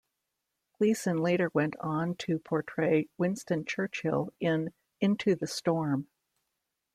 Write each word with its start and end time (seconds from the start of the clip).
Gleeson 0.79 1.19
later 1.19 1.51
went 1.53 1.75
on 1.79 2.15
to 2.15 2.39
portray 2.39 3.07
Winston 3.19 3.65
Churchill 3.65 4.33
in 4.39 4.73
"Into 4.99 5.35
the 5.35 5.45
Storm". 5.45 6.07